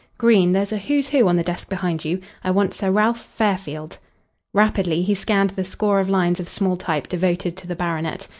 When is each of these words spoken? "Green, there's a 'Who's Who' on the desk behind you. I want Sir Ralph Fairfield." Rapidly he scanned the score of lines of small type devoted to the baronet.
"Green, 0.17 0.51
there's 0.53 0.71
a 0.71 0.79
'Who's 0.79 1.09
Who' 1.09 1.27
on 1.27 1.35
the 1.35 1.43
desk 1.43 1.69
behind 1.69 2.03
you. 2.03 2.19
I 2.43 2.49
want 2.49 2.73
Sir 2.73 2.89
Ralph 2.91 3.21
Fairfield." 3.21 3.99
Rapidly 4.51 5.03
he 5.03 5.13
scanned 5.13 5.51
the 5.51 5.63
score 5.63 5.99
of 5.99 6.09
lines 6.09 6.39
of 6.39 6.49
small 6.49 6.75
type 6.75 7.07
devoted 7.07 7.55
to 7.57 7.67
the 7.67 7.75
baronet. 7.75 8.27